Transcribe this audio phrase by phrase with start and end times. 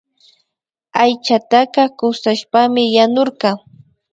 [1.01, 3.49] Aychataka kushashpami yanurka